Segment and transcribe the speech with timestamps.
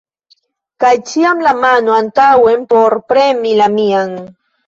[0.83, 4.19] Kaj ĉiam la mano antaŭen por premi la mian!